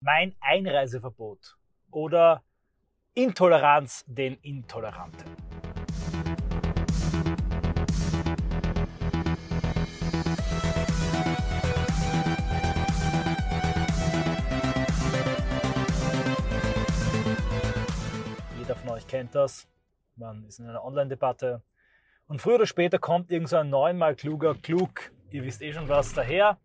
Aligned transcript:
mein 0.00 0.34
Einreiseverbot 0.40 1.56
oder 1.90 2.42
Intoleranz 3.14 4.04
den 4.06 4.36
Intoleranten. 4.42 5.28
Jeder 18.58 18.76
von 18.76 18.90
euch 18.90 19.06
kennt 19.08 19.34
das. 19.34 19.66
Man 20.14 20.44
ist 20.44 20.60
in 20.60 20.68
einer 20.68 20.84
Online-Debatte 20.84 21.62
und 22.28 22.40
früher 22.40 22.56
oder 22.56 22.66
später 22.66 22.98
kommt 22.98 23.30
irgend 23.32 23.48
so 23.48 23.62
neunmal 23.64 24.14
kluger 24.14 24.54
Klug, 24.54 25.10
ihr 25.30 25.42
wisst 25.42 25.62
eh 25.62 25.72
schon 25.72 25.88
was, 25.88 26.12
daher 26.12 26.58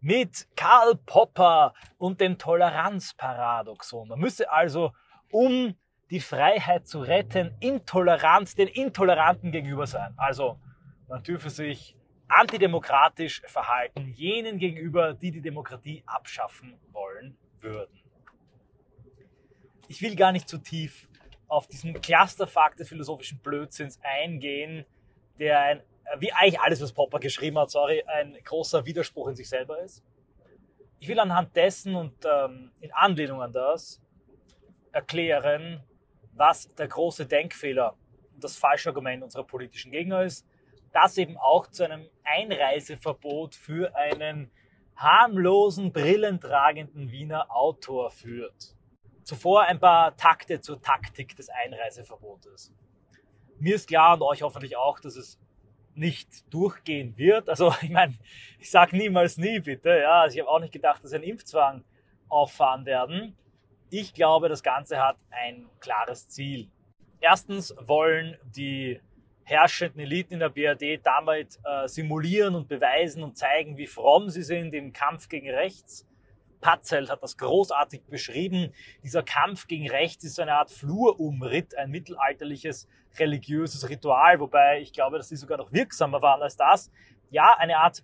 mit 0.00 0.46
Karl 0.56 0.96
Popper 1.06 1.74
und 1.98 2.20
dem 2.20 2.38
Toleranzparadoxon. 2.38 4.08
Man 4.08 4.20
müsse 4.20 4.50
also, 4.50 4.92
um 5.30 5.74
die 6.10 6.20
Freiheit 6.20 6.86
zu 6.86 7.00
retten, 7.00 7.54
intolerant 7.60 8.56
den 8.58 8.68
Intoleranten 8.68 9.50
gegenüber 9.50 9.86
sein. 9.86 10.14
Also 10.16 10.60
man 11.08 11.22
dürfe 11.22 11.50
sich 11.50 11.96
antidemokratisch 12.28 13.42
verhalten, 13.46 14.12
jenen 14.14 14.58
gegenüber, 14.58 15.14
die 15.14 15.30
die 15.30 15.40
Demokratie 15.40 16.02
abschaffen 16.06 16.78
wollen 16.92 17.36
würden. 17.60 18.00
Ich 19.88 20.02
will 20.02 20.16
gar 20.16 20.32
nicht 20.32 20.48
zu 20.48 20.58
tief 20.58 21.08
auf 21.48 21.68
diesen 21.68 22.00
Clusterfakt 22.00 22.80
des 22.80 22.88
philosophischen 22.88 23.38
Blödsinns 23.38 24.00
eingehen, 24.02 24.84
der 25.38 25.60
ein 25.60 25.82
wie 26.18 26.32
eigentlich 26.32 26.60
alles, 26.60 26.80
was 26.80 26.92
Popper 26.92 27.18
geschrieben 27.18 27.58
hat, 27.58 27.70
sorry, 27.70 28.02
ein 28.06 28.36
großer 28.44 28.84
Widerspruch 28.86 29.28
in 29.28 29.36
sich 29.36 29.48
selber 29.48 29.80
ist. 29.80 30.02
Ich 30.98 31.08
will 31.08 31.18
anhand 31.20 31.54
dessen 31.54 31.94
und 31.94 32.14
ähm, 32.24 32.72
in 32.80 32.92
Anlehnung 32.92 33.42
an 33.42 33.52
das 33.52 34.00
erklären, 34.92 35.84
was 36.32 36.74
der 36.74 36.88
große 36.88 37.26
Denkfehler 37.26 37.96
und 38.34 38.42
das 38.42 38.56
falsche 38.56 38.90
Argument 38.90 39.22
unserer 39.22 39.44
politischen 39.44 39.92
Gegner 39.92 40.22
ist, 40.22 40.46
das 40.92 41.18
eben 41.18 41.36
auch 41.36 41.66
zu 41.66 41.84
einem 41.84 42.08
Einreiseverbot 42.24 43.54
für 43.54 43.94
einen 43.94 44.50
harmlosen, 44.96 45.92
brillentragenden 45.92 47.10
Wiener 47.10 47.54
Autor 47.54 48.10
führt. 48.10 48.74
Zuvor 49.22 49.64
ein 49.64 49.78
paar 49.78 50.16
Takte 50.16 50.60
zur 50.60 50.80
Taktik 50.80 51.36
des 51.36 51.48
Einreiseverbotes. 51.50 52.72
Mir 53.58 53.74
ist 53.74 53.88
klar 53.88 54.14
und 54.14 54.22
euch 54.22 54.42
hoffentlich 54.42 54.76
auch, 54.76 55.00
dass 55.00 55.16
es 55.16 55.38
nicht 55.96 56.52
durchgehen 56.52 57.16
wird. 57.16 57.48
Also 57.48 57.74
ich 57.82 57.90
meine, 57.90 58.14
ich 58.58 58.70
sage 58.70 58.96
niemals 58.96 59.36
nie 59.38 59.60
bitte. 59.60 59.90
Ja, 59.90 60.22
also 60.22 60.34
ich 60.34 60.40
habe 60.40 60.50
auch 60.50 60.60
nicht 60.60 60.72
gedacht, 60.72 61.02
dass 61.02 61.10
sie 61.10 61.16
einen 61.16 61.24
Impfzwang 61.24 61.84
auffahren 62.28 62.84
werden. 62.86 63.36
Ich 63.90 64.14
glaube, 64.14 64.48
das 64.48 64.62
Ganze 64.62 65.02
hat 65.02 65.16
ein 65.30 65.66
klares 65.80 66.28
Ziel. 66.28 66.68
Erstens 67.20 67.74
wollen 67.80 68.36
die 68.44 69.00
herrschenden 69.44 70.00
Eliten 70.00 70.34
in 70.34 70.40
der 70.40 70.48
BRD 70.48 71.00
damit 71.04 71.58
äh, 71.64 71.86
simulieren 71.86 72.56
und 72.56 72.68
beweisen 72.68 73.22
und 73.22 73.38
zeigen, 73.38 73.76
wie 73.76 73.86
fromm 73.86 74.28
sie 74.28 74.42
sind 74.42 74.74
im 74.74 74.92
Kampf 74.92 75.28
gegen 75.28 75.48
rechts. 75.48 76.04
Patzelt 76.60 77.10
hat 77.10 77.22
das 77.22 77.36
großartig 77.36 78.02
beschrieben. 78.06 78.72
Dieser 79.04 79.22
Kampf 79.22 79.68
gegen 79.68 79.88
rechts 79.88 80.24
ist 80.24 80.34
so 80.34 80.42
eine 80.42 80.54
Art 80.54 80.72
Flurumritt, 80.72 81.76
ein 81.76 81.90
mittelalterliches 81.90 82.88
religiöses 83.18 83.88
Ritual, 83.88 84.40
wobei 84.40 84.80
ich 84.80 84.92
glaube, 84.92 85.18
dass 85.18 85.28
die 85.28 85.36
sogar 85.36 85.58
noch 85.58 85.72
wirksamer 85.72 86.22
waren 86.22 86.42
als 86.42 86.56
das. 86.56 86.90
Ja, 87.30 87.56
eine 87.58 87.78
Art 87.78 88.02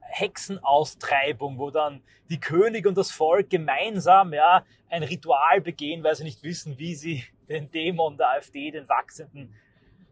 Hexenaustreibung, 0.00 1.58
wo 1.58 1.70
dann 1.70 2.02
die 2.30 2.40
König 2.40 2.86
und 2.86 2.96
das 2.96 3.10
Volk 3.10 3.50
gemeinsam 3.50 4.32
ja, 4.32 4.64
ein 4.88 5.02
Ritual 5.02 5.60
begehen, 5.60 6.04
weil 6.04 6.14
sie 6.14 6.24
nicht 6.24 6.42
wissen, 6.42 6.78
wie 6.78 6.94
sie 6.94 7.24
den 7.48 7.70
Dämon 7.70 8.16
der 8.16 8.30
AfD, 8.30 8.70
den 8.70 8.88
wachsenden, 8.88 9.54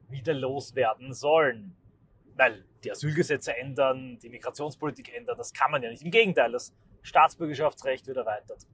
wieder 0.09 0.35
loswerden 0.35 1.13
sollen. 1.15 1.77
Weil 2.37 2.65
die 2.85 2.91
Asylgesetze 2.91 3.57
ändern, 3.57 4.19
die 4.19 4.29
Migrationspolitik 4.29 5.15
ändern, 5.15 5.39
das 5.39 5.53
kann 5.53 5.71
man 5.71 5.83
ja 5.83 5.91
nicht. 5.91 6.03
Im 6.03 6.11
Gegenteil, 6.11 6.53
das 6.53 6.75
Staatsbürgerschaftsrecht 7.03 8.07
wird 8.07 8.17
erweitert. 8.17 8.67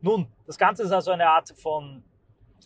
Nun, 0.00 0.30
das 0.46 0.58
Ganze 0.58 0.82
ist 0.82 0.92
also 0.92 1.10
eine 1.10 1.28
Art 1.28 1.54
von 1.56 2.04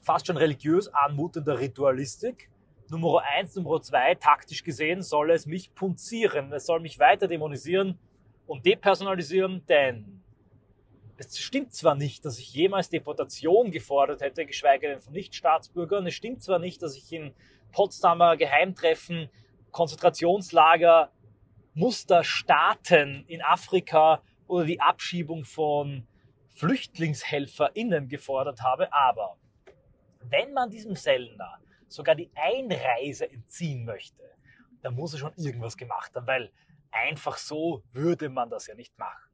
fast 0.00 0.26
schon 0.26 0.36
religiös 0.36 0.88
anmutender 0.88 1.58
Ritualistik. 1.58 2.50
Nummer 2.90 3.22
eins, 3.22 3.54
Nummer 3.54 3.80
zwei, 3.82 4.14
taktisch 4.16 4.64
gesehen 4.64 5.02
soll 5.02 5.30
es 5.30 5.46
mich 5.46 5.74
punzieren. 5.74 6.52
Es 6.52 6.66
soll 6.66 6.80
mich 6.80 6.98
weiter 6.98 7.28
dämonisieren 7.28 7.98
und 8.46 8.66
depersonalisieren, 8.66 9.64
denn 9.66 10.22
es 11.16 11.38
stimmt 11.38 11.74
zwar 11.74 11.94
nicht, 11.94 12.24
dass 12.24 12.38
ich 12.38 12.54
jemals 12.54 12.88
Deportation 12.88 13.70
gefordert 13.70 14.22
hätte, 14.22 14.46
geschweige 14.46 14.88
denn 14.88 15.00
von 15.00 15.12
Nichtstaatsbürgern. 15.12 16.06
Es 16.06 16.14
stimmt 16.14 16.42
zwar 16.42 16.58
nicht, 16.58 16.82
dass 16.82 16.96
ich 16.96 17.12
in 17.12 17.34
Potsdamer 17.72 18.36
Geheimtreffen, 18.36 19.28
Konzentrationslager, 19.70 21.12
Musterstaaten 21.74 23.24
in 23.28 23.42
Afrika 23.42 24.22
oder 24.48 24.64
die 24.64 24.80
Abschiebung 24.80 25.44
von 25.44 26.06
FlüchtlingshelferInnen 26.54 28.08
gefordert 28.08 28.62
habe, 28.62 28.92
aber 28.92 29.36
wenn 30.30 30.52
man 30.52 30.70
diesem 30.70 30.96
Sellner 30.96 31.58
sogar 31.88 32.14
die 32.14 32.30
Einreise 32.34 33.30
entziehen 33.30 33.84
möchte, 33.84 34.22
dann 34.82 34.94
muss 34.94 35.12
er 35.12 35.18
schon 35.18 35.34
irgendwas 35.36 35.76
gemacht 35.76 36.14
haben, 36.14 36.26
weil 36.26 36.50
einfach 36.90 37.36
so 37.36 37.82
würde 37.92 38.28
man 38.28 38.48
das 38.48 38.66
ja 38.66 38.74
nicht 38.74 38.96
machen. 38.98 39.30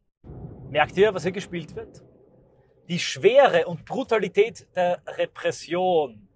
Merkt 0.70 0.96
ihr, 0.96 1.14
was 1.14 1.22
hier 1.22 1.32
gespielt 1.32 1.74
wird? 1.76 2.02
Die 2.88 2.98
Schwere 2.98 3.66
und 3.66 3.84
Brutalität 3.84 4.66
der 4.74 5.02
Repression 5.06 6.28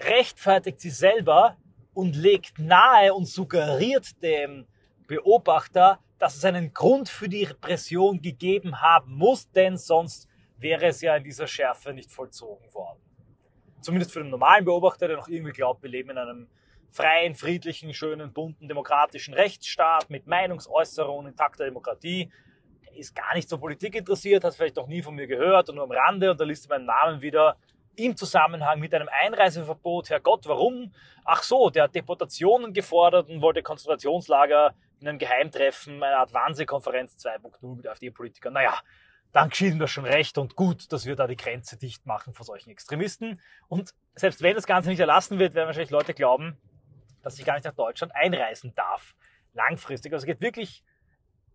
rechtfertigt 0.00 0.80
sie 0.80 0.90
selber 0.90 1.56
und 1.94 2.16
legt 2.16 2.58
nahe 2.58 3.14
und 3.14 3.26
suggeriert 3.26 4.22
dem 4.22 4.66
Beobachter, 5.06 6.00
dass 6.18 6.36
es 6.36 6.44
einen 6.44 6.72
Grund 6.72 7.08
für 7.08 7.28
die 7.28 7.44
Repression 7.44 8.20
gegeben 8.20 8.80
haben 8.80 9.14
muss, 9.14 9.50
denn 9.50 9.76
sonst 9.76 10.28
wäre 10.58 10.86
es 10.86 11.00
ja 11.00 11.16
in 11.16 11.24
dieser 11.24 11.46
Schärfe 11.46 11.92
nicht 11.92 12.10
vollzogen 12.10 12.72
worden. 12.72 13.00
Zumindest 13.86 14.12
für 14.12 14.18
den 14.18 14.30
normalen 14.30 14.64
Beobachter, 14.64 15.06
der 15.06 15.16
noch 15.16 15.28
irgendwie 15.28 15.52
glaubt, 15.52 15.80
wir 15.80 15.88
leben 15.88 16.10
in 16.10 16.18
einem 16.18 16.48
freien, 16.90 17.36
friedlichen, 17.36 17.94
schönen, 17.94 18.32
bunten, 18.32 18.66
demokratischen 18.66 19.32
Rechtsstaat 19.32 20.10
mit 20.10 20.26
Meinungsäußerung, 20.26 21.28
intakter 21.28 21.66
Demokratie. 21.66 22.32
Der 22.84 22.96
ist 22.96 23.14
gar 23.14 23.32
nicht 23.36 23.48
so 23.48 23.58
Politik 23.58 23.94
interessiert, 23.94 24.42
hat 24.42 24.56
vielleicht 24.56 24.74
noch 24.74 24.88
nie 24.88 25.02
von 25.02 25.14
mir 25.14 25.28
gehört 25.28 25.68
und 25.68 25.76
nur 25.76 25.84
am 25.84 25.92
Rande 25.92 26.32
und 26.32 26.40
da 26.40 26.44
liest 26.44 26.68
meinen 26.68 26.86
Namen 26.86 27.22
wieder 27.22 27.58
im 27.94 28.16
Zusammenhang 28.16 28.80
mit 28.80 28.92
einem 28.92 29.08
Einreiseverbot. 29.08 30.10
Herrgott, 30.10 30.48
warum? 30.48 30.92
Ach 31.24 31.44
so, 31.44 31.70
der 31.70 31.84
hat 31.84 31.94
Deportationen 31.94 32.72
gefordert 32.72 33.30
und 33.30 33.40
wollte 33.40 33.62
Konzentrationslager 33.62 34.74
in 34.98 35.06
einem 35.06 35.18
Geheimtreffen, 35.18 36.02
eine 36.02 36.16
Art 36.16 36.34
Wannsee-Konferenz 36.34 37.24
2.0 37.24 37.76
mit 37.76 37.86
AfD-Politikern. 37.86 38.52
Naja, 38.52 38.74
dann 39.32 39.50
geschieht 39.50 39.72
ihm 39.72 39.78
das 39.78 39.90
schon 39.90 40.06
recht 40.06 40.38
und 40.38 40.56
gut, 40.56 40.92
dass 40.92 41.04
wir 41.04 41.16
da 41.16 41.26
die 41.26 41.36
Grenze 41.36 41.76
dicht 41.76 42.06
machen 42.06 42.32
vor 42.32 42.46
solchen 42.46 42.70
Extremisten. 42.70 43.40
Und 43.68 43.94
selbst 44.14 44.42
wenn 44.42 44.54
das 44.54 44.66
Ganze 44.66 44.88
nicht 44.88 45.00
erlassen 45.00 45.38
wird, 45.38 45.54
werden 45.54 45.66
wahrscheinlich 45.66 45.90
Leute 45.90 46.14
glauben, 46.14 46.56
dass 47.22 47.38
ich 47.38 47.44
gar 47.44 47.54
nicht 47.54 47.64
nach 47.64 47.74
Deutschland 47.74 48.14
einreisen 48.14 48.74
darf. 48.74 49.14
Langfristig. 49.52 50.12
Also 50.12 50.24
es 50.24 50.26
geht 50.26 50.40
wirklich 50.40 50.84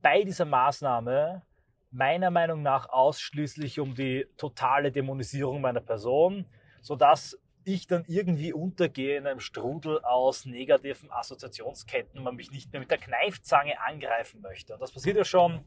bei 0.02 0.24
dieser 0.24 0.46
Maßnahme 0.46 1.44
meiner 1.92 2.32
Meinung 2.32 2.62
nach 2.62 2.90
ausschließlich 2.90 3.80
um 3.80 3.96
die 3.96 4.28
totale 4.38 4.92
Dämonisierung 4.92 5.62
meiner 5.62 5.82
Person, 5.82 6.46
sodass 6.82 7.38
ich 7.64 7.86
dann 7.86 8.04
irgendwie 8.08 8.54
untergehe 8.54 9.18
in 9.18 9.28
einem 9.28 9.40
Strudel 9.40 10.04
aus 10.04 10.46
negativen 10.46 11.12
Assoziationsketten 11.12 12.18
und 12.18 12.24
man 12.24 12.36
mich 12.36 12.52
nicht 12.52 12.72
mehr 12.72 12.80
mit 12.80 12.90
der 12.90 12.98
Kneifzange 12.98 13.80
angreifen 13.86 14.42
möchte. 14.42 14.74
Und 14.74 14.82
das 14.82 14.92
passiert 14.92 15.18
ja 15.18 15.26
schon 15.26 15.64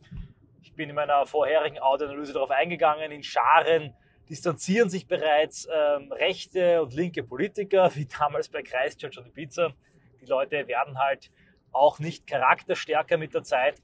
ich 0.64 0.72
bin 0.72 0.88
in 0.88 0.94
meiner 0.94 1.26
vorherigen 1.26 1.78
Audioanalyse 1.78 2.32
darauf 2.32 2.50
eingegangen, 2.50 3.12
in 3.12 3.22
Scharen 3.22 3.94
distanzieren 4.30 4.88
sich 4.88 5.06
bereits 5.06 5.68
ähm, 5.70 6.10
rechte 6.10 6.82
und 6.82 6.94
linke 6.94 7.22
Politiker, 7.22 7.90
wie 7.94 8.06
damals 8.06 8.48
bei 8.48 8.62
Christchurch 8.62 9.18
und 9.18 9.26
Ibiza. 9.26 9.72
Die 10.20 10.26
Leute 10.26 10.66
werden 10.66 10.98
halt 10.98 11.30
auch 11.72 11.98
nicht 11.98 12.26
charakterstärker 12.26 13.18
mit 13.18 13.34
der 13.34 13.42
Zeit. 13.42 13.82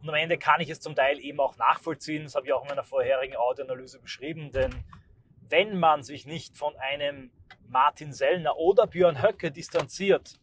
Und 0.00 0.08
am 0.08 0.14
Ende 0.14 0.38
kann 0.38 0.60
ich 0.60 0.70
es 0.70 0.80
zum 0.80 0.94
Teil 0.94 1.18
eben 1.18 1.40
auch 1.40 1.56
nachvollziehen. 1.58 2.22
Das 2.22 2.34
habe 2.34 2.46
ich 2.46 2.52
auch 2.52 2.62
in 2.62 2.68
meiner 2.68 2.84
vorherigen 2.84 3.36
Audioanalyse 3.36 4.00
beschrieben. 4.00 4.50
Denn 4.52 4.72
wenn 5.48 5.78
man 5.78 6.02
sich 6.02 6.24
nicht 6.24 6.56
von 6.56 6.74
einem 6.76 7.30
Martin 7.68 8.12
Sellner 8.12 8.56
oder 8.56 8.86
Björn 8.86 9.22
Höcke 9.22 9.50
distanziert, 9.50 10.38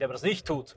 der 0.00 0.08
das 0.08 0.22
nicht 0.22 0.46
tut, 0.46 0.76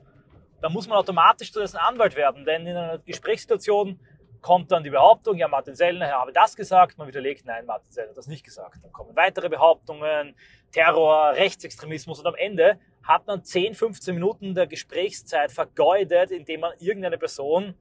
dann 0.60 0.72
muss 0.72 0.88
man 0.88 0.98
automatisch 0.98 1.52
zu 1.52 1.60
dessen 1.60 1.76
Anwalt 1.76 2.16
werden. 2.16 2.44
Denn 2.44 2.66
in 2.66 2.76
einer 2.76 2.98
Gesprächssituation 2.98 4.00
kommt 4.40 4.70
dann 4.70 4.84
die 4.84 4.90
Behauptung, 4.90 5.36
ja, 5.38 5.48
Martin 5.48 5.74
Sellner 5.74 6.10
habe 6.12 6.32
das 6.32 6.54
gesagt, 6.54 6.98
man 6.98 7.08
widerlegt, 7.08 7.44
nein, 7.46 7.66
Martin 7.66 7.90
Sellner 7.90 8.10
hat 8.10 8.16
das 8.16 8.26
nicht 8.26 8.44
gesagt. 8.44 8.78
Dann 8.82 8.92
kommen 8.92 9.16
weitere 9.16 9.48
Behauptungen, 9.48 10.34
Terror, 10.72 11.32
Rechtsextremismus 11.32 12.20
und 12.20 12.26
am 12.26 12.34
Ende 12.36 12.78
hat 13.02 13.26
man 13.26 13.42
10, 13.42 13.74
15 13.74 14.14
Minuten 14.14 14.54
der 14.54 14.66
Gesprächszeit 14.66 15.52
vergeudet, 15.52 16.30
indem 16.30 16.60
man 16.60 16.72
irgendeine 16.78 17.18
Person, 17.18 17.74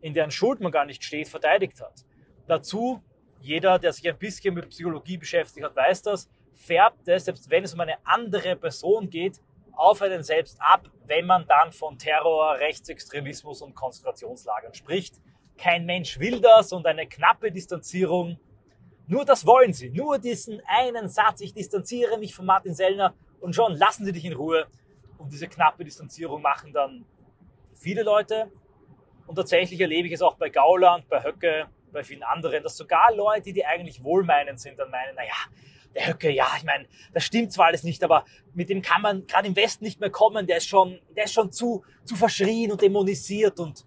in 0.00 0.14
deren 0.14 0.30
Schuld 0.30 0.60
man 0.60 0.72
gar 0.72 0.84
nicht 0.84 1.02
steht, 1.04 1.28
verteidigt 1.28 1.80
hat. 1.80 2.04
Dazu 2.46 3.02
jeder, 3.40 3.78
der 3.78 3.92
sich 3.92 4.08
ein 4.08 4.18
bisschen 4.18 4.54
mit 4.54 4.68
Psychologie 4.70 5.16
beschäftigt 5.18 5.64
hat, 5.64 5.76
weiß 5.76 6.02
das, 6.02 6.28
färbt 6.54 7.06
es, 7.08 7.26
selbst 7.26 7.50
wenn 7.50 7.64
es 7.64 7.74
um 7.74 7.80
eine 7.80 7.96
andere 8.04 8.56
Person 8.56 9.10
geht, 9.10 9.40
auf 9.76 10.02
einen 10.02 10.22
selbst 10.22 10.58
ab, 10.60 10.88
wenn 11.04 11.26
man 11.26 11.46
dann 11.46 11.72
von 11.72 11.98
Terror, 11.98 12.58
Rechtsextremismus 12.58 13.62
und 13.62 13.74
Konzentrationslagern 13.74 14.74
spricht. 14.74 15.20
Kein 15.56 15.86
Mensch 15.86 16.18
will 16.18 16.40
das 16.40 16.72
und 16.72 16.86
eine 16.86 17.06
knappe 17.06 17.52
Distanzierung. 17.52 18.38
Nur 19.06 19.24
das 19.24 19.46
wollen 19.46 19.72
sie. 19.72 19.90
Nur 19.90 20.18
diesen 20.18 20.60
einen 20.66 21.08
Satz, 21.08 21.40
ich 21.40 21.54
distanziere 21.54 22.18
mich 22.18 22.34
von 22.34 22.46
Martin 22.46 22.74
Sellner 22.74 23.14
und 23.40 23.54
schon 23.54 23.76
lassen 23.76 24.04
sie 24.04 24.12
dich 24.12 24.24
in 24.24 24.32
Ruhe. 24.32 24.66
Und 25.18 25.32
diese 25.32 25.46
knappe 25.46 25.84
Distanzierung 25.84 26.42
machen 26.42 26.72
dann 26.72 27.04
viele 27.74 28.02
Leute. 28.02 28.50
Und 29.26 29.36
tatsächlich 29.36 29.80
erlebe 29.80 30.08
ich 30.08 30.14
es 30.14 30.22
auch 30.22 30.36
bei 30.36 30.50
Gauland, 30.50 31.08
bei 31.08 31.22
Höcke, 31.22 31.68
bei 31.92 32.02
vielen 32.04 32.22
anderen, 32.22 32.62
dass 32.62 32.76
sogar 32.76 33.14
Leute, 33.14 33.52
die 33.52 33.64
eigentlich 33.64 34.02
wohlmeinend 34.02 34.60
sind, 34.60 34.78
dann 34.78 34.90
meinen, 34.90 35.14
naja, 35.14 35.34
der 35.96 36.06
Höcke, 36.08 36.30
ja, 36.30 36.46
ich 36.56 36.64
meine, 36.64 36.86
das 37.12 37.24
stimmt 37.24 37.52
zwar 37.52 37.66
alles 37.66 37.82
nicht, 37.82 38.04
aber 38.04 38.24
mit 38.54 38.68
dem 38.68 38.82
kann 38.82 39.02
man 39.02 39.26
gerade 39.26 39.48
im 39.48 39.56
Westen 39.56 39.84
nicht 39.84 39.98
mehr 39.98 40.10
kommen, 40.10 40.46
der 40.46 40.58
ist 40.58 40.68
schon, 40.68 41.00
der 41.16 41.24
ist 41.24 41.32
schon 41.32 41.50
zu, 41.50 41.84
zu 42.04 42.14
verschrien 42.14 42.70
und 42.70 42.82
dämonisiert 42.82 43.58
und 43.58 43.84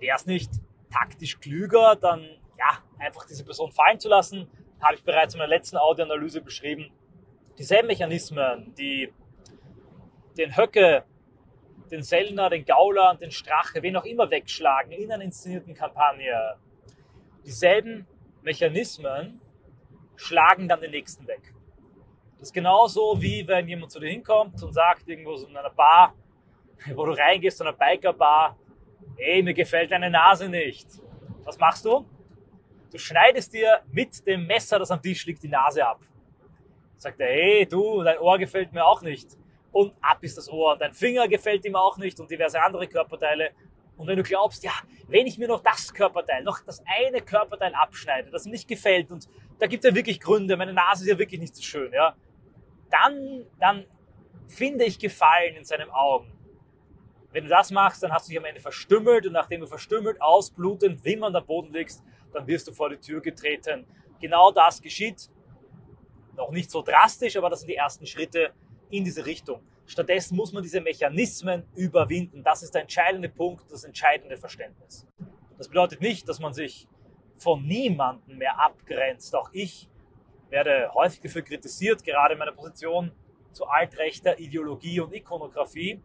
der 0.00 0.14
ist 0.14 0.26
nicht 0.26 0.50
taktisch 0.90 1.40
klüger, 1.40 1.96
dann 1.96 2.20
ja, 2.58 2.78
einfach 2.98 3.26
diese 3.26 3.44
Person 3.44 3.72
fallen 3.72 3.98
zu 3.98 4.08
lassen, 4.08 4.46
habe 4.80 4.94
ich 4.94 5.04
bereits 5.04 5.34
in 5.34 5.38
meiner 5.38 5.48
letzten 5.48 5.78
Audioanalyse 5.78 6.42
beschrieben. 6.42 6.92
Dieselben 7.58 7.86
Mechanismen, 7.86 8.74
die 8.74 9.12
den 10.36 10.56
Höcke, 10.56 11.04
den 11.90 12.02
Sellner, 12.02 12.50
den 12.50 12.64
Gauler 12.64 13.10
und 13.10 13.20
den 13.20 13.30
Strache, 13.30 13.82
wen 13.82 13.96
auch 13.96 14.04
immer 14.04 14.30
wegschlagen 14.30 14.92
in 14.92 15.12
einer 15.12 15.24
inszenierten 15.24 15.74
Kampagne, 15.74 16.56
dieselben 17.44 18.06
Mechanismen 18.42 19.41
schlagen 20.16 20.68
dann 20.68 20.80
den 20.80 20.90
nächsten 20.90 21.26
weg. 21.26 21.54
Das 22.38 22.48
ist 22.48 22.52
genauso 22.52 23.20
wie 23.20 23.46
wenn 23.46 23.68
jemand 23.68 23.92
zu 23.92 24.00
dir 24.00 24.08
hinkommt 24.10 24.62
und 24.62 24.72
sagt 24.72 25.08
irgendwo 25.08 25.36
so 25.36 25.46
in 25.46 25.56
einer 25.56 25.70
Bar, 25.70 26.14
wo 26.94 27.04
du 27.04 27.12
reingehst, 27.12 27.60
in 27.60 27.68
einer 27.68 27.76
Bikerbar, 27.76 28.58
ey, 29.16 29.42
mir 29.42 29.54
gefällt 29.54 29.90
deine 29.92 30.10
Nase 30.10 30.48
nicht. 30.48 30.88
Was 31.44 31.58
machst 31.58 31.84
du? 31.84 32.04
Du 32.90 32.98
schneidest 32.98 33.52
dir 33.52 33.80
mit 33.90 34.26
dem 34.26 34.46
Messer, 34.46 34.78
das 34.78 34.90
am 34.90 35.00
Tisch 35.00 35.24
liegt, 35.24 35.42
die 35.42 35.48
Nase 35.48 35.86
ab. 35.86 36.00
Sagt 36.96 37.20
er, 37.20 37.28
hey, 37.28 37.66
du, 37.66 38.02
dein 38.02 38.18
Ohr 38.18 38.38
gefällt 38.38 38.72
mir 38.72 38.84
auch 38.84 39.02
nicht. 39.02 39.30
Und 39.72 39.94
ab 40.02 40.18
ist 40.22 40.36
das 40.36 40.50
Ohr. 40.50 40.74
Und 40.74 40.82
dein 40.82 40.92
Finger 40.92 41.26
gefällt 41.26 41.64
ihm 41.64 41.74
auch 41.74 41.96
nicht 41.96 42.20
und 42.20 42.30
diverse 42.30 42.62
andere 42.62 42.86
Körperteile. 42.86 43.52
Und 43.96 44.06
wenn 44.06 44.16
du 44.16 44.22
glaubst, 44.22 44.62
ja, 44.62 44.72
wenn 45.08 45.26
ich 45.26 45.38
mir 45.38 45.48
noch 45.48 45.62
das 45.62 45.92
Körperteil, 45.92 46.42
noch 46.42 46.60
das 46.64 46.82
eine 46.86 47.20
Körperteil 47.20 47.74
abschneide, 47.74 48.30
das 48.30 48.44
mir 48.44 48.52
nicht 48.52 48.68
gefällt 48.68 49.10
und 49.10 49.28
da 49.58 49.66
gibt 49.66 49.84
es 49.84 49.90
ja 49.90 49.94
wirklich 49.94 50.20
Gründe, 50.20 50.56
meine 50.56 50.72
Nase 50.72 51.04
ist 51.04 51.10
ja 51.10 51.18
wirklich 51.18 51.40
nicht 51.40 51.54
so 51.54 51.62
schön, 51.62 51.92
ja, 51.92 52.16
dann, 52.90 53.46
dann 53.58 53.86
finde 54.46 54.84
ich 54.84 54.98
Gefallen 54.98 55.56
in 55.56 55.64
seinen 55.64 55.90
Augen. 55.90 56.32
Wenn 57.32 57.44
du 57.44 57.50
das 57.50 57.70
machst, 57.70 58.02
dann 58.02 58.12
hast 58.12 58.26
du 58.26 58.30
dich 58.30 58.38
am 58.38 58.44
Ende 58.44 58.60
verstümmelt 58.60 59.26
und 59.26 59.32
nachdem 59.32 59.60
du 59.60 59.66
verstümmelt, 59.66 60.20
ausblutend, 60.20 61.02
wimmernd 61.04 61.34
am 61.34 61.46
Boden 61.46 61.72
liegst, 61.72 62.04
dann 62.32 62.46
wirst 62.46 62.68
du 62.68 62.72
vor 62.72 62.90
die 62.90 62.98
Tür 62.98 63.22
getreten. 63.22 63.86
Genau 64.20 64.52
das 64.52 64.82
geschieht. 64.82 65.30
Noch 66.36 66.50
nicht 66.50 66.70
so 66.70 66.82
drastisch, 66.82 67.36
aber 67.36 67.48
das 67.48 67.60
sind 67.60 67.68
die 67.68 67.76
ersten 67.76 68.06
Schritte 68.06 68.52
in 68.90 69.04
diese 69.04 69.24
Richtung. 69.24 69.62
Stattdessen 69.86 70.36
muss 70.36 70.52
man 70.52 70.62
diese 70.62 70.80
Mechanismen 70.80 71.64
überwinden. 71.74 72.44
Das 72.44 72.62
ist 72.62 72.74
der 72.74 72.82
entscheidende 72.82 73.28
Punkt, 73.28 73.70
das 73.72 73.84
entscheidende 73.84 74.36
Verständnis. 74.36 75.06
Das 75.58 75.68
bedeutet 75.68 76.00
nicht, 76.00 76.28
dass 76.28 76.38
man 76.38 76.52
sich 76.52 76.86
von 77.42 77.66
niemandem 77.66 78.38
mehr 78.38 78.58
abgrenzt. 78.58 79.34
Auch 79.34 79.50
ich 79.52 79.88
werde 80.50 80.90
häufig 80.94 81.20
dafür 81.20 81.42
kritisiert, 81.42 82.04
gerade 82.04 82.34
in 82.34 82.38
meiner 82.38 82.52
Position 82.52 83.12
zu 83.52 83.66
altrechter 83.66 84.38
Ideologie 84.38 85.00
und 85.00 85.12
Ikonografie. 85.12 86.00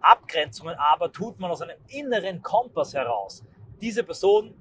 Abgrenzungen 0.00 0.76
aber 0.76 1.10
tut 1.10 1.38
man 1.40 1.50
aus 1.50 1.62
einem 1.62 1.78
inneren 1.88 2.42
Kompass 2.42 2.94
heraus. 2.94 3.44
Diese 3.80 4.04
Person 4.04 4.54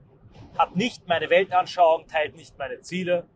hat 0.57 0.75
nicht 0.75 1.07
meine 1.07 1.29
Weltanschauung, 1.29 2.07
teilt 2.07 2.35
nicht 2.35 2.57
meine 2.57 2.79
Ziele. 2.81 3.27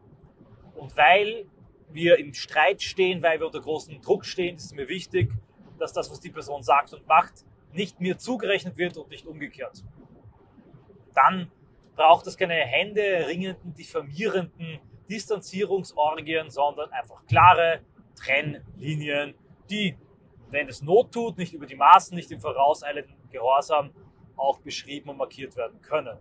Und 0.75 0.95
weil 0.95 1.45
wir 1.91 2.17
im 2.17 2.33
Streit 2.33 2.81
stehen, 2.81 3.21
weil 3.21 3.39
wir 3.39 3.47
unter 3.47 3.61
großem 3.61 4.01
Druck 4.01 4.25
stehen, 4.25 4.55
ist 4.55 4.65
es 4.65 4.73
mir 4.73 4.87
wichtig, 4.87 5.31
dass 5.77 5.93
das, 5.93 6.09
was 6.09 6.19
die 6.19 6.29
Person 6.29 6.63
sagt 6.63 6.93
und 6.93 7.07
macht, 7.07 7.45
nicht 7.73 7.99
mir 7.99 8.17
zugerechnet 8.17 8.77
wird 8.77 8.97
und 8.97 9.09
nicht 9.09 9.25
umgekehrt. 9.25 9.83
Dann 11.13 11.51
braucht 11.99 12.27
es 12.27 12.37
keine 12.37 12.53
Hände 12.53 13.27
ringenden, 13.27 13.73
diffamierenden 13.73 14.79
Distanzierungsorgien, 15.09 16.49
sondern 16.49 16.89
einfach 16.93 17.25
klare 17.25 17.81
Trennlinien, 18.15 19.35
die, 19.69 19.97
wenn 20.49 20.69
es 20.69 20.81
Not 20.81 21.11
tut, 21.11 21.37
nicht 21.37 21.53
über 21.53 21.65
die 21.65 21.75
Maßen, 21.75 22.15
nicht 22.15 22.31
im 22.31 22.39
vorauseilenden 22.39 23.17
Gehorsam 23.29 23.91
auch 24.37 24.59
beschrieben 24.59 25.09
und 25.09 25.17
markiert 25.17 25.57
werden 25.57 25.81
können. 25.81 26.17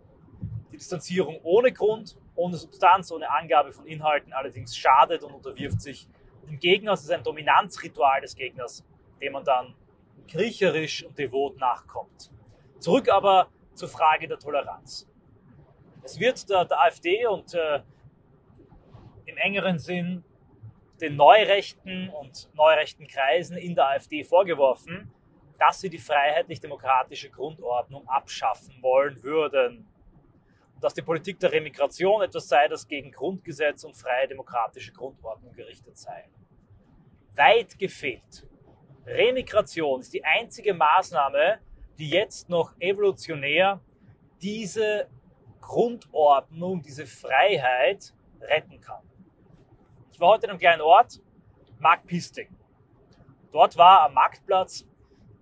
Die 0.73 0.79
Distanzierung 0.79 1.39
ohne 1.45 1.71
Grund, 1.71 2.17
ohne 2.35 2.57
Substanz, 2.57 3.13
ohne 3.13 3.31
Angabe 3.31 3.71
von 3.71 3.87
Inhalten 3.87 4.33
allerdings 4.33 4.77
schadet 4.77 5.23
und 5.23 5.33
unterwirft 5.33 5.81
sich 5.81 6.09
dem 6.49 6.59
Gegner. 6.59 6.95
Es 6.95 7.03
ist 7.03 7.13
ein 7.13 7.23
Dominanzritual 7.23 8.21
des 8.21 8.35
Gegners, 8.35 8.85
dem 9.23 9.33
man 9.33 9.45
dann 9.45 9.77
kriecherisch 10.27 11.05
und 11.05 11.17
devot 11.17 11.57
nachkommt. 11.61 12.33
Zurück 12.81 13.09
aber 13.09 13.49
zur 13.75 13.89
Frage 13.89 14.27
der 14.27 14.41
Toleranz. 14.41 15.09
Es 16.03 16.19
wird 16.19 16.49
der, 16.49 16.65
der 16.65 16.81
AfD 16.81 17.27
und 17.27 17.55
äh, 17.55 17.81
im 19.27 19.37
engeren 19.37 19.79
Sinn 19.79 20.25
den 21.01 21.17
Neurechten 21.17 22.09
und 22.09 22.49
neurechten 22.55 23.07
Kreisen 23.07 23.57
in 23.57 23.75
der 23.75 23.91
AfD 23.91 24.25
vorgeworfen, 24.25 25.13
dass 25.59 25.81
sie 25.81 25.91
die 25.91 25.99
freiheitlich-demokratische 25.99 27.31
Grundordnung 27.31 28.09
abschaffen 28.09 28.81
wollen 28.81 29.23
würden 29.23 29.87
dass 30.81 30.95
die 30.95 31.03
Politik 31.03 31.41
der 31.41 31.53
Remigration 31.53 32.23
etwas 32.23 32.49
sei, 32.49 32.69
das 32.69 32.87
gegen 32.87 33.11
Grundgesetz 33.11 33.85
und 33.85 33.97
freie 33.97 34.29
demokratische 34.29 34.93
Grundordnung 34.93 35.53
gerichtet 35.53 35.99
sei. 35.99 36.29
Weit 37.35 37.79
gefehlt. 37.79 38.47
Remigration 39.07 40.01
ist 40.01 40.13
die 40.13 40.25
einzige 40.25 40.75
Maßnahme, 40.75 41.59
die 41.99 42.11
jetzt 42.11 42.49
noch 42.49 42.75
evolutionär 42.79 43.81
diese 44.41 45.09
Grundordnung, 45.69 46.81
diese 46.83 47.07
Freiheit 47.07 48.15
retten 48.41 48.81
kann. 48.81 49.03
Ich 50.11 50.19
war 50.19 50.31
heute 50.31 50.47
in 50.47 50.51
einem 50.51 50.59
kleinen 50.59 50.81
Ort, 50.81 51.21
Marktpisting. 51.79 52.49
Dort 53.53 53.77
war 53.77 54.01
am 54.07 54.15
Marktplatz 54.15 54.87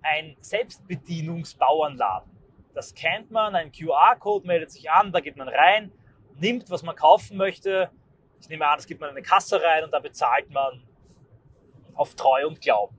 ein 0.01 0.35
Selbstbedienungsbauernladen. 0.41 2.29
Das 2.73 2.93
kennt 2.93 3.31
man, 3.31 3.55
ein 3.55 3.71
QR-Code 3.71 4.45
meldet 4.45 4.69
sich 4.69 4.91
an, 4.91 5.13
da 5.13 5.21
geht 5.21 5.37
man 5.37 5.47
rein, 5.47 5.93
nimmt, 6.35 6.69
was 6.69 6.83
man 6.83 6.95
kaufen 6.95 7.37
möchte. 7.37 7.89
Ich 8.41 8.49
nehme 8.49 8.67
an, 8.67 8.77
es 8.77 8.85
gibt 8.85 8.99
man 8.99 9.09
eine 9.09 9.21
Kasse 9.21 9.63
rein 9.63 9.85
und 9.85 9.91
da 9.91 9.99
bezahlt 9.99 10.51
man 10.51 10.83
auf 11.95 12.15
Treu 12.15 12.45
und 12.45 12.59
Glauben. 12.59 12.97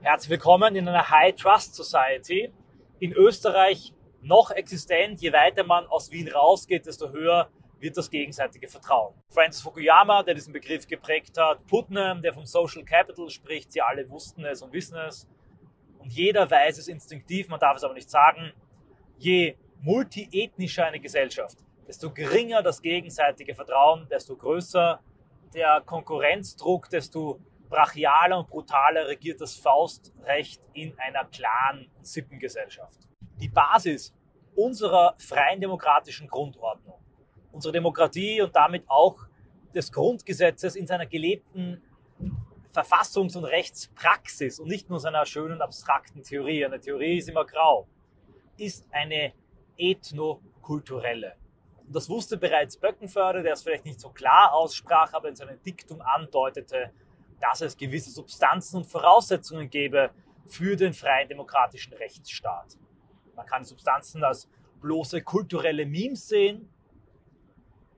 Herzlich 0.00 0.30
willkommen 0.30 0.74
in 0.74 0.88
einer 0.88 1.08
High 1.08 1.36
Trust 1.36 1.76
Society. 1.76 2.52
In 2.98 3.12
Österreich 3.12 3.94
noch 4.24 4.50
existent. 4.50 5.20
Je 5.20 5.32
weiter 5.32 5.64
man 5.64 5.86
aus 5.86 6.10
Wien 6.10 6.28
rausgeht, 6.28 6.86
desto 6.86 7.10
höher 7.10 7.48
wird 7.78 7.96
das 7.96 8.10
gegenseitige 8.10 8.66
Vertrauen. 8.66 9.14
Francis 9.28 9.62
Fukuyama, 9.62 10.22
der 10.22 10.34
diesen 10.34 10.52
Begriff 10.52 10.86
geprägt 10.86 11.36
hat, 11.38 11.66
Putnam, 11.66 12.22
der 12.22 12.32
vom 12.32 12.46
Social 12.46 12.84
Capital 12.84 13.28
spricht, 13.28 13.72
sie 13.72 13.82
alle 13.82 14.08
wussten 14.08 14.44
es 14.44 14.62
und 14.62 14.72
wissen 14.72 14.96
es 14.96 15.28
und 15.98 16.12
jeder 16.12 16.50
weiß 16.50 16.78
es 16.78 16.88
instinktiv, 16.88 17.48
man 17.48 17.60
darf 17.60 17.76
es 17.76 17.84
aber 17.84 17.94
nicht 17.94 18.10
sagen, 18.10 18.52
je 19.18 19.56
multiethnischer 19.80 20.86
eine 20.86 21.00
Gesellschaft, 21.00 21.58
desto 21.86 22.10
geringer 22.10 22.62
das 22.62 22.80
gegenseitige 22.80 23.54
Vertrauen, 23.54 24.08
desto 24.08 24.36
größer 24.36 25.00
der 25.54 25.82
Konkurrenzdruck, 25.84 26.88
desto 26.88 27.40
brachialer 27.68 28.38
und 28.38 28.48
brutaler 28.48 29.08
regiert 29.08 29.40
das 29.40 29.56
Faustrecht 29.56 30.62
in 30.72 30.98
einer 30.98 31.24
klaren 31.26 31.90
Sippengesellschaft. 32.02 33.00
Die 33.40 33.48
Basis 33.48 34.14
unserer 34.54 35.14
freien 35.18 35.60
demokratischen 35.60 36.28
Grundordnung, 36.28 36.98
unserer 37.52 37.72
Demokratie 37.72 38.40
und 38.40 38.54
damit 38.54 38.84
auch 38.88 39.26
des 39.74 39.90
Grundgesetzes 39.90 40.76
in 40.76 40.86
seiner 40.86 41.06
gelebten 41.06 41.82
Verfassungs- 42.72 43.36
und 43.36 43.44
Rechtspraxis 43.44 44.58
und 44.58 44.68
nicht 44.68 44.90
nur 44.90 45.00
seiner 45.00 45.26
schönen 45.26 45.60
abstrakten 45.60 46.22
Theorie, 46.22 46.64
eine 46.64 46.80
Theorie 46.80 47.18
ist 47.18 47.28
immer 47.28 47.44
grau, 47.44 47.86
ist 48.56 48.86
eine 48.90 49.32
ethnokulturelle. 49.76 51.36
Und 51.86 51.94
das 51.94 52.08
wusste 52.08 52.36
bereits 52.36 52.76
Böckenförde, 52.76 53.42
der 53.42 53.52
es 53.52 53.62
vielleicht 53.62 53.84
nicht 53.84 54.00
so 54.00 54.10
klar 54.10 54.52
aussprach, 54.54 55.12
aber 55.12 55.28
in 55.28 55.36
seinem 55.36 55.62
Diktum 55.62 56.00
andeutete, 56.00 56.90
dass 57.40 57.60
es 57.60 57.76
gewisse 57.76 58.10
Substanzen 58.10 58.78
und 58.78 58.86
Voraussetzungen 58.86 59.68
gäbe 59.68 60.10
für 60.46 60.76
den 60.76 60.92
freien 60.92 61.28
demokratischen 61.28 61.92
Rechtsstaat. 61.94 62.76
Man 63.36 63.46
kann 63.46 63.64
Substanzen 63.64 64.22
als 64.24 64.48
bloße 64.80 65.22
kulturelle 65.22 65.86
Memes 65.86 66.28
sehen, 66.28 66.68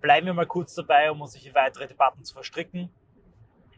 bleiben 0.00 0.26
wir 0.26 0.34
mal 0.34 0.46
kurz 0.46 0.74
dabei, 0.74 1.10
um 1.10 1.20
uns 1.20 1.34
in 1.34 1.54
weitere 1.54 1.86
Debatten 1.86 2.24
zu 2.24 2.34
verstricken. 2.34 2.90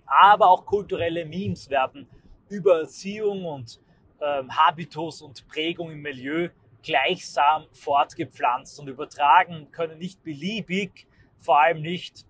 Aber 0.05 0.49
auch 0.49 0.67
kulturelle 0.67 1.25
Memes 1.25 1.71
werden 1.71 2.09
über 2.49 2.81
Erziehung 2.81 3.45
und 3.45 3.81
ähm, 4.21 4.55
Habitus 4.55 5.23
und 5.23 5.47
Prägung 5.49 5.91
im 5.91 6.03
Milieu 6.03 6.49
gleichsam 6.83 7.67
fortgepflanzt 7.73 8.79
und 8.81 8.89
übertragen, 8.89 9.71
können 9.73 9.99
nicht 9.99 10.23
beliebig, 10.23 11.07
vor 11.39 11.61
allem 11.61 11.83
nicht, 11.83 12.27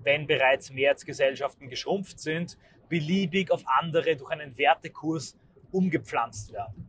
wenn 0.00 0.26
bereits 0.26 0.70
Mehrheitsgesellschaften 0.70 1.68
geschrumpft 1.68 2.20
sind, 2.20 2.58
beliebig 2.88 3.50
auf 3.50 3.62
andere 3.66 4.16
durch 4.16 4.30
einen 4.30 4.56
Wertekurs 4.56 5.36
umgepflanzt 5.70 6.52
werden. 6.52 6.87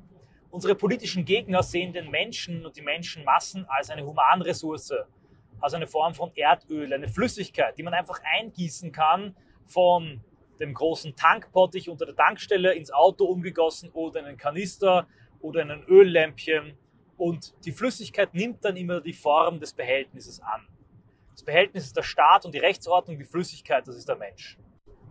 Unsere 0.52 0.74
politischen 0.74 1.26
Gegner 1.26 1.62
sehen 1.62 1.94
den 1.94 2.10
Menschen 2.10 2.66
und 2.66 2.76
die 2.76 2.82
Menschenmassen 2.82 3.66
als 3.70 3.92
eine 3.92 4.06
Humanressource, 4.06 4.94
als 5.60 5.74
eine 5.74 5.86
Form 5.86 6.16
von 6.16 6.32
Erdöl, 6.36 6.92
eine 6.92 7.08
Flüssigkeit, 7.08 7.78
die 7.78 7.84
man 7.84 7.94
einfach 7.94 8.20
eingießen 8.24 8.92
kann 8.92 9.36
von 9.68 10.22
dem 10.60 10.74
großen 10.74 11.16
Tankpottich 11.16 11.88
unter 11.88 12.06
der 12.06 12.16
Tankstelle 12.16 12.74
ins 12.74 12.92
Auto 12.92 13.26
umgegossen 13.26 13.92
oder 13.92 14.22
in 14.22 14.26
einen 14.26 14.38
Kanister 14.38 15.08
oder 15.40 15.62
in 15.62 15.72
ein 15.72 15.84
Öllämpchen. 15.84 16.74
Und 17.18 17.54
die 17.66 17.72
Flüssigkeit 17.72 18.34
nimmt 18.34 18.66
dann 18.66 18.76
immer 18.76 19.02
die 19.02 19.14
Form 19.14 19.60
des 19.60 19.74
Behältnisses 19.74 20.40
an. 20.42 20.68
Das 21.34 21.44
Behältnis 21.44 21.86
ist 21.86 21.96
der 21.96 22.04
Staat 22.04 22.46
und 22.46 22.54
die 22.54 22.60
Rechtsordnung, 22.60 23.20
die 23.20 23.26
Flüssigkeit, 23.26 23.88
das 23.88 23.96
ist 23.96 24.10
der 24.10 24.18
Mensch. 24.18 24.58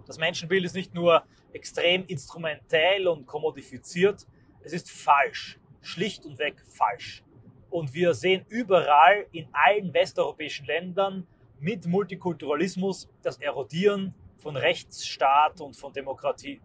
Das 0.07 0.19
Menschenbild 0.19 0.65
ist 0.65 0.75
nicht 0.75 0.95
nur 0.95 1.23
extrem 1.53 2.05
instrumentell 2.07 3.07
und 3.07 3.27
kommodifiziert, 3.27 4.27
es 4.63 4.73
ist 4.73 4.91
falsch, 4.91 5.59
schlicht 5.81 6.27
und 6.27 6.39
weg 6.39 6.63
falsch. 6.67 7.23
Und 7.71 7.93
wir 7.95 8.15
sehen 8.15 8.45
überall 8.49 9.27
in 9.33 9.49
allen 9.53 9.93
westeuropäischen 9.93 10.67
Ländern 10.67 11.27
mit 11.61 11.87
Multikulturalismus 11.87 13.09
das 13.23 13.39
Erodieren 13.39 14.15
von 14.39 14.57
Rechtsstaat 14.57 15.61
und 15.61 15.77
von 15.77 15.93
Demokratie. 15.93 16.61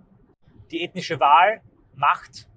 Die 0.72 0.84
ethnische 0.84 1.20
Wahl 1.20 1.62
macht 1.96 2.48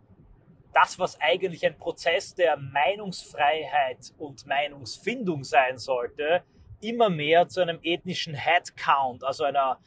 das, 0.73 0.99
was 0.99 1.19
eigentlich 1.21 1.65
ein 1.65 1.77
Prozess 1.79 2.35
der 2.35 2.57
Meinungsfreiheit 2.57 4.13
und 4.19 4.47
Meinungsfindung 4.47 5.43
sein 5.43 5.79
sollte, 5.79 6.45
immer 6.81 7.09
mehr 7.09 7.49
zu 7.49 7.63
einem 7.63 7.79
ethnischen 7.83 8.35
Headcount, 8.35 9.25
also 9.25 9.45
einer 9.45 9.81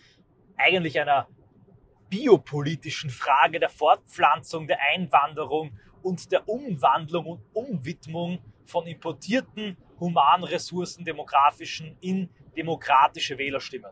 eigentlich 0.57 0.99
einer 0.99 1.27
biopolitischen 2.09 3.09
Frage 3.09 3.59
der 3.59 3.69
Fortpflanzung, 3.69 4.67
der 4.67 4.79
Einwanderung 4.93 5.77
und 6.01 6.31
der 6.31 6.47
Umwandlung 6.47 7.25
und 7.25 7.41
Umwidmung 7.53 8.39
von 8.65 8.87
importierten 8.87 9.75
Humanressourcen 9.99 11.03
demografischen 11.05 11.97
in 12.01 12.29
demokratische 12.55 13.37
Wählerstimmen. 13.37 13.91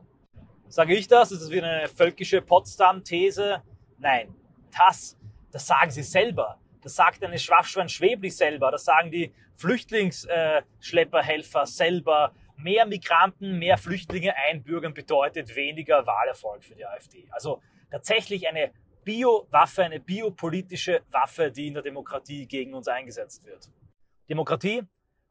Sage 0.67 0.95
ich 0.95 1.07
das? 1.07 1.31
Ist 1.31 1.43
das 1.43 1.51
wieder 1.51 1.69
eine 1.69 1.87
völkische 1.87 2.41
Potsdam-These? 2.41 3.63
Nein, 3.99 4.35
das, 4.75 5.17
das 5.51 5.65
sagen 5.65 5.91
sie 5.91 6.03
selber. 6.03 6.59
Das 6.81 6.95
sagt 6.95 7.23
eine 7.23 7.39
Schwachschwein-Schwebli 7.39 8.29
selber. 8.29 8.69
Das 8.71 8.83
sagen 8.85 9.11
die 9.11 9.33
Flüchtlingsschlepperhelfer 9.55 11.65
selber. 11.65 12.33
Mehr 12.57 12.85
Migranten, 12.85 13.57
mehr 13.59 13.77
Flüchtlinge 13.77 14.35
einbürgern 14.35 14.93
bedeutet 14.93 15.55
weniger 15.55 16.05
Wahlerfolg 16.05 16.63
für 16.63 16.75
die 16.75 16.85
AfD. 16.85 17.27
Also 17.31 17.61
tatsächlich 17.89 18.47
eine 18.47 18.71
Biowaffe, 19.03 19.83
eine 19.83 19.99
biopolitische 19.99 21.01
Waffe, 21.11 21.51
die 21.51 21.67
in 21.67 21.75
der 21.75 21.83
Demokratie 21.83 22.45
gegen 22.45 22.73
uns 22.73 22.87
eingesetzt 22.87 23.45
wird. 23.45 23.69
Demokratie 24.29 24.83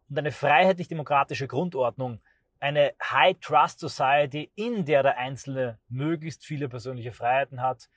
und 0.09 0.19
eine 0.19 0.33
freiheitlich-demokratische 0.33 1.47
Grundordnung 1.47 2.21
eine 2.59 2.95
High 3.03 3.37
Trust 3.41 3.81
Society, 3.81 4.51
in 4.55 4.85
der 4.85 5.03
der 5.03 5.19
Einzelne 5.19 5.79
möglichst 5.89 6.45
viele 6.45 6.69
persönliche 6.69 7.13
Freiheiten 7.13 7.61
hat, 7.61 7.89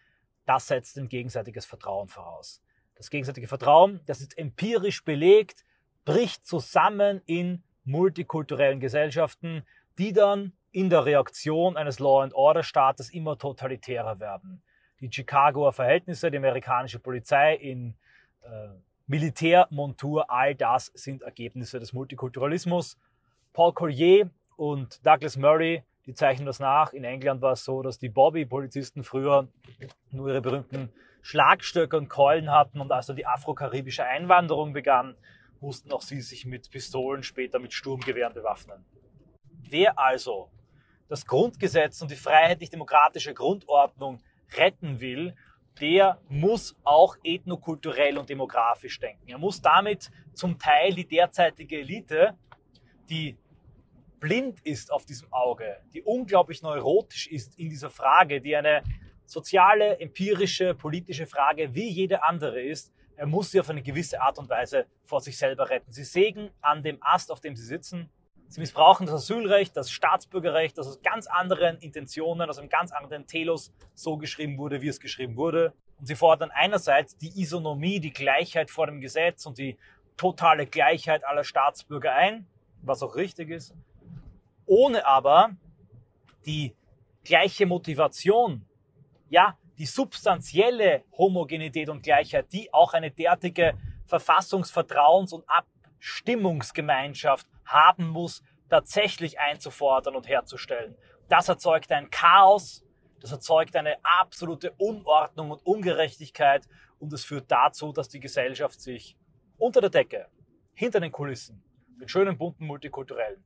das 0.45 0.67
setzt 0.67 0.97
ein 0.97 1.09
gegenseitiges 1.09 1.65
Vertrauen 1.65 2.07
voraus. 2.07 2.61
Das 2.95 3.09
gegenseitige 3.09 3.47
Vertrauen, 3.47 4.01
das 4.05 4.19
ist 4.19 4.37
empirisch 4.37 5.03
belegt, 5.05 5.63
bricht 6.05 6.45
zusammen 6.45 7.21
in 7.25 7.63
multikulturellen 7.85 8.79
Gesellschaften, 8.79 9.65
die 9.97 10.11
dann 10.11 10.53
in 10.71 10.89
der 10.89 11.05
Reaktion 11.05 11.77
eines 11.77 11.99
Law 11.99 12.21
and 12.21 12.33
Order 12.33 12.63
Staates 12.63 13.09
immer 13.09 13.37
totalitärer 13.37 14.19
werden. 14.19 14.61
Die 14.99 15.09
Chicagoer 15.11 15.73
Verhältnisse, 15.73 16.29
die 16.29 16.37
amerikanische 16.37 16.99
Polizei 16.99 17.55
in 17.55 17.95
äh, 18.41 18.69
Militärmontur, 19.07 20.29
all 20.29 20.53
das 20.55 20.87
sind 20.93 21.23
Ergebnisse 21.23 21.79
des 21.79 21.93
Multikulturalismus. 21.93 22.97
Paul 23.53 23.73
Collier 23.73 24.29
und 24.55 25.05
Douglas 25.05 25.37
Murray, 25.37 25.83
die 26.05 26.13
zeichnen 26.13 26.45
das 26.45 26.59
nach. 26.59 26.93
In 26.93 27.03
England 27.03 27.41
war 27.41 27.53
es 27.53 27.63
so, 27.63 27.81
dass 27.81 27.97
die 27.97 28.09
Bobby-Polizisten 28.09 29.03
früher 29.03 29.47
nur 30.11 30.29
ihre 30.29 30.41
berühmten 30.41 30.91
Schlagstöcke 31.21 31.97
und 31.97 32.09
Keulen 32.09 32.51
hatten 32.51 32.79
und 32.79 32.91
als 32.91 33.07
dann 33.07 33.15
die 33.15 33.25
afrokaribische 33.25 34.05
Einwanderung 34.05 34.73
begann, 34.73 35.15
mussten 35.59 35.91
auch 35.91 36.01
sie 36.01 36.21
sich 36.21 36.45
mit 36.45 36.69
Pistolen, 36.69 37.23
später 37.23 37.59
mit 37.59 37.73
Sturmgewehren 37.73 38.33
bewaffnen. 38.33 38.85
Wer 39.69 39.99
also 39.99 40.49
das 41.09 41.25
Grundgesetz 41.25 42.01
und 42.01 42.11
die 42.11 42.15
freiheitlich-demokratische 42.15 43.33
Grundordnung 43.33 44.21
retten 44.55 45.01
will, 45.01 45.35
der 45.81 46.21
muss 46.29 46.75
auch 46.83 47.17
ethnokulturell 47.23 48.17
und 48.17 48.29
demografisch 48.29 48.99
denken. 48.99 49.27
Er 49.27 49.37
muss 49.37 49.61
damit 49.61 50.11
zum 50.33 50.59
Teil 50.59 50.93
die 50.93 51.07
derzeitige 51.07 51.79
Elite, 51.79 52.37
die 53.09 53.37
blind 54.19 54.59
ist 54.61 54.91
auf 54.91 55.05
diesem 55.05 55.31
Auge, 55.33 55.77
die 55.93 56.01
unglaublich 56.01 56.61
neurotisch 56.61 57.27
ist 57.27 57.57
in 57.57 57.69
dieser 57.69 57.89
Frage, 57.89 58.41
die 58.41 58.55
eine 58.55 58.83
soziale, 59.25 59.99
empirische, 59.99 60.75
politische 60.75 61.25
Frage 61.25 61.73
wie 61.73 61.89
jede 61.89 62.23
andere 62.23 62.61
ist, 62.61 62.91
er 63.15 63.25
muss 63.25 63.51
sie 63.51 63.59
auf 63.59 63.69
eine 63.69 63.81
gewisse 63.81 64.21
Art 64.21 64.37
und 64.37 64.49
Weise 64.49 64.85
vor 65.03 65.19
sich 65.19 65.37
selber 65.37 65.69
retten. 65.69 65.91
Sie 65.91 66.05
sägen 66.05 66.51
an 66.61 66.83
dem 66.83 66.99
Ast, 67.01 67.31
auf 67.31 67.41
dem 67.41 67.55
sie 67.55 67.65
sitzen. 67.65 68.09
Sie 68.49 68.59
missbrauchen 68.59 69.05
das 69.05 69.15
Asylrecht, 69.15 69.77
das 69.77 69.91
Staatsbürgerrecht, 69.91 70.77
das 70.77 70.87
aus 70.87 71.01
ganz 71.01 71.27
anderen 71.27 71.77
Intentionen, 71.77 72.49
aus 72.49 72.57
einem 72.57 72.69
ganz 72.69 72.91
anderen 72.91 73.25
Telos 73.25 73.71
so 73.93 74.17
geschrieben 74.17 74.57
wurde, 74.57 74.81
wie 74.81 74.87
es 74.87 74.99
geschrieben 74.99 75.37
wurde. 75.37 75.73
Und 75.99 76.07
sie 76.07 76.15
fordern 76.15 76.51
einerseits 76.51 77.15
die 77.15 77.41
Isonomie, 77.41 77.99
die 77.99 78.11
Gleichheit 78.11 78.71
vor 78.71 78.87
dem 78.87 79.01
Gesetz 79.01 79.45
und 79.45 79.57
die 79.57 79.77
totale 80.17 80.65
Gleichheit 80.65 81.23
aller 81.23 81.43
Staatsbürger 81.43 82.13
ein, 82.13 82.47
was 82.81 83.03
auch 83.03 83.15
richtig 83.15 83.49
ist 83.49 83.73
ohne 84.69 85.05
aber 85.05 85.55
die 86.45 86.75
gleiche 87.23 87.65
Motivation, 87.65 88.65
ja, 89.29 89.57
die 89.77 89.85
substanzielle 89.85 91.03
Homogenität 91.17 91.89
und 91.89 92.03
Gleichheit, 92.03 92.53
die 92.53 92.71
auch 92.71 92.93
eine 92.93 93.11
derartige 93.11 93.73
Verfassungsvertrauens- 94.07 95.33
und 95.33 95.43
Abstimmungsgemeinschaft 95.99 97.47
haben 97.65 98.07
muss, 98.07 98.41
tatsächlich 98.69 99.39
einzufordern 99.39 100.15
und 100.15 100.27
herzustellen. 100.27 100.95
Das 101.27 101.49
erzeugt 101.49 101.91
ein 101.91 102.09
Chaos, 102.09 102.85
das 103.19 103.31
erzeugt 103.31 103.75
eine 103.75 103.97
absolute 104.03 104.71
Unordnung 104.77 105.51
und 105.51 105.65
Ungerechtigkeit 105.65 106.67
und 106.99 107.11
es 107.13 107.25
führt 107.25 107.51
dazu, 107.51 107.91
dass 107.91 108.09
die 108.09 108.19
Gesellschaft 108.19 108.79
sich 108.79 109.17
unter 109.57 109.81
der 109.81 109.89
Decke, 109.89 110.27
hinter 110.73 110.99
den 110.99 111.11
Kulissen, 111.11 111.63
den 111.99 112.07
schönen 112.07 112.37
bunten 112.37 112.65
Multikulturellen, 112.65 113.43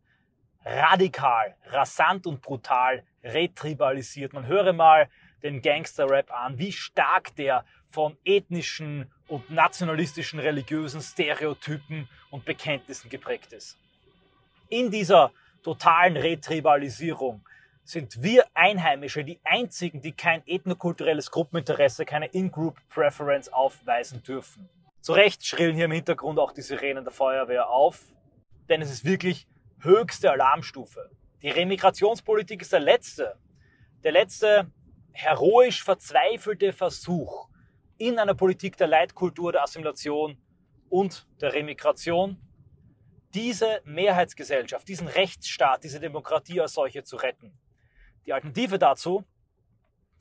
radikal, 0.64 1.56
rasant 1.66 2.28
und 2.28 2.42
brutal 2.42 3.04
retribalisiert. 3.24 4.34
Man 4.34 4.46
höre 4.46 4.74
mal 4.74 5.10
den 5.42 5.62
Gangster-Rap 5.62 6.32
an, 6.32 6.58
wie 6.58 6.72
stark 6.72 7.36
der 7.36 7.66
von 7.88 8.18
ethnischen 8.24 9.12
und 9.28 9.50
nationalistischen 9.50 10.40
religiösen 10.40 11.02
Stereotypen 11.02 12.10
und 12.30 12.46
Bekenntnissen 12.46 13.10
geprägt 13.10 13.54
ist. 13.54 13.78
In 14.70 14.92
dieser 14.92 15.32
totalen 15.64 16.18
Retribalisierung 16.18 17.44
sind 17.84 18.22
wir 18.22 18.46
Einheimische 18.54 19.24
die 19.24 19.40
einzigen, 19.44 20.02
die 20.02 20.14
kein 20.14 20.42
ethnokulturelles 20.46 21.32
Gruppeninteresse, 21.32 22.06
keine 22.06 22.28
In-Group 22.28 22.78
Preference 22.90 23.52
aufweisen 23.52 24.24
dürfen. 24.24 24.70
Zu 25.02 25.14
Recht 25.14 25.46
schrillen 25.46 25.76
hier 25.76 25.86
im 25.86 25.92
Hintergrund 25.92 26.40
auch 26.40 26.54
die 26.54 26.62
Sirenen 26.62 27.04
der 27.04 27.12
Feuerwehr 27.12 27.70
auf, 27.70 28.02
denn 28.70 28.82
es 28.82 28.90
ist 28.90 29.04
wirklich 29.04 29.48
höchste 29.80 30.32
Alarmstufe. 30.32 31.10
Die 31.42 31.50
Remigrationspolitik 31.50 32.62
ist 32.62 32.72
der 32.72 32.80
letzte, 32.80 33.36
der 34.04 34.14
letzte 34.14 34.72
heroisch 35.12 35.84
verzweifelte 35.84 36.72
Versuch 36.72 37.50
in 38.08 38.20
einer 38.20 38.34
Politik 38.34 38.76
der 38.76 38.88
Leitkultur, 38.88 39.54
der 39.54 39.64
Assimilation 39.64 40.38
und 40.90 41.26
der 41.40 41.54
Remigration, 41.54 42.38
diese 43.34 43.82
Mehrheitsgesellschaft, 43.86 44.86
diesen 44.90 45.08
Rechtsstaat, 45.08 45.86
diese 45.86 46.02
Demokratie 46.02 46.60
als 46.60 46.74
solche 46.74 47.04
zu 47.04 47.16
retten. 47.16 47.58
Die 48.26 48.34
Alternative 48.34 48.78
dazu 48.78 49.24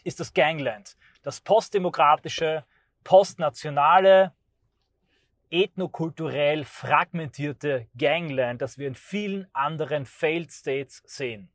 ist 0.05 0.21
das 0.21 0.33
Gangland, 0.33 0.97
das 1.23 1.41
postdemokratische, 1.41 2.65
postnationale, 3.03 4.33
ethnokulturell 5.51 6.65
fragmentierte 6.65 7.89
Gangland, 7.99 8.63
das 8.63 8.79
wir 8.79 8.87
in 8.87 8.95
vielen 8.95 9.49
anderen 9.53 10.07
Failed 10.07 10.53
States 10.53 11.03
sehen. 11.05 11.51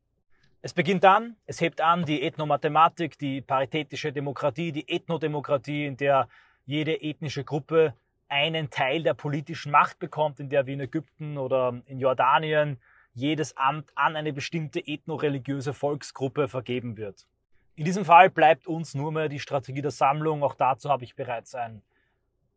Es 0.61 0.73
beginnt 0.73 1.03
dann, 1.03 1.35
es 1.45 1.61
hebt 1.61 1.81
an 1.81 2.05
die 2.05 2.23
Ethnomathematik, 2.23 3.17
die 3.19 3.41
paritätische 3.41 4.11
Demokratie, 4.11 4.71
die 4.71 4.89
Ethnodemokratie, 4.89 5.85
in 5.85 5.97
der 5.97 6.27
jede 6.65 7.01
ethnische 7.01 7.43
Gruppe 7.43 7.93
einen 8.27 8.69
Teil 8.69 9.03
der 9.03 9.13
politischen 9.13 9.71
Macht 9.71 9.99
bekommt, 9.99 10.39
in 10.39 10.49
der 10.49 10.65
wie 10.65 10.73
in 10.73 10.81
Ägypten 10.81 11.37
oder 11.37 11.81
in 11.85 11.99
Jordanien 11.99 12.79
jedes 13.13 13.55
Amt 13.55 13.91
an 13.95 14.15
eine 14.15 14.33
bestimmte 14.33 14.79
ethnoreligiöse 14.79 15.73
Volksgruppe 15.73 16.47
vergeben 16.47 16.97
wird. 16.97 17.25
In 17.75 17.85
diesem 17.85 18.05
Fall 18.05 18.29
bleibt 18.29 18.67
uns 18.67 18.95
nur 18.95 19.11
mehr 19.11 19.29
die 19.29 19.39
Strategie 19.39 19.81
der 19.81 19.91
Sammlung. 19.91 20.43
Auch 20.43 20.55
dazu 20.55 20.89
habe 20.89 21.03
ich 21.03 21.15
bereits 21.15 21.53
ein 21.53 21.83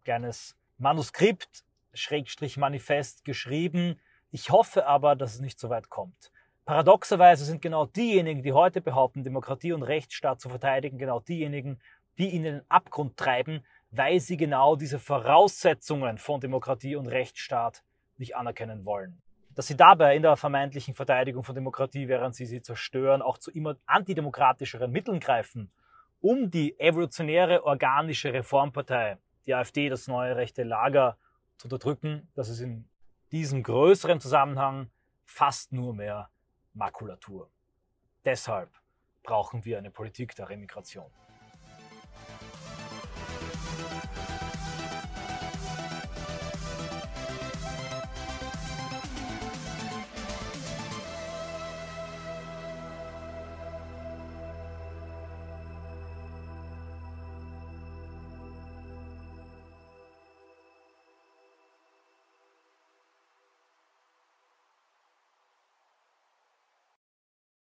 kleines 0.05 0.57
Manuskript, 0.79 1.65
Schrägstrich 1.93 2.57
Manifest 2.57 3.25
geschrieben. 3.25 4.01
Ich 4.31 4.51
hoffe 4.51 4.87
aber, 4.87 5.17
dass 5.17 5.35
es 5.35 5.41
nicht 5.41 5.61
so 5.61 5.69
weit 5.69 5.91
kommt. 5.91 6.33
Paradoxerweise 6.65 7.45
sind 7.45 7.63
genau 7.63 7.87
diejenigen, 7.87 8.43
die 8.43 8.53
heute 8.53 8.81
behaupten, 8.81 9.25
Demokratie 9.25 9.73
und 9.73 9.83
Rechtsstaat 9.83 10.41
zu 10.41 10.49
verteidigen, 10.49 10.99
genau 10.99 11.21
diejenigen, 11.21 11.81
die 12.19 12.31
ihn 12.31 12.45
in 12.45 12.55
den 12.55 12.71
Abgrund 12.71 13.17
treiben, 13.17 13.65
weil 13.91 14.21
sie 14.21 14.37
genau 14.37 14.77
diese 14.77 14.99
Voraussetzungen 14.99 16.19
von 16.19 16.41
Demokratie 16.41 16.97
und 16.97 17.07
Rechtsstaat 17.07 17.83
nicht 18.19 18.37
anerkennen 18.37 18.85
wollen. 18.85 19.21
Dass 19.55 19.67
sie 19.67 19.77
dabei 19.77 20.15
in 20.15 20.23
der 20.23 20.37
vermeintlichen 20.37 20.95
Verteidigung 20.95 21.43
von 21.43 21.55
Demokratie, 21.55 22.07
während 22.07 22.37
sie 22.37 22.47
sie 22.47 22.63
zerstören, 22.63 23.21
auch 23.21 23.39
zu 23.39 23.51
immer 23.51 23.77
antidemokratischeren 23.87 24.93
Mitteln 24.93 25.19
greifen, 25.19 25.73
um 26.21 26.51
die 26.51 26.79
evolutionäre 26.79 27.65
organische 27.65 28.33
Reformpartei, 28.33 29.19
die 29.47 29.55
AfD, 29.55 29.89
das 29.89 30.07
neue 30.07 30.37
rechte 30.37 30.63
Lager, 30.63 31.17
zu 31.57 31.67
unterdrücken, 31.67 32.29
das 32.35 32.49
ist 32.49 32.61
in 32.61 32.89
diesem 33.33 33.63
größeren 33.63 34.21
Zusammenhang 34.21 34.91
fast 35.25 35.73
nur 35.73 35.95
mehr 35.95 36.31
Makulatur. 36.81 37.51
Deshalb 38.25 38.71
brauchen 39.23 39.67
wir 39.67 39.77
eine 39.77 39.91
Politik 39.91 40.35
der 40.35 40.49
Remigration. 40.49 41.11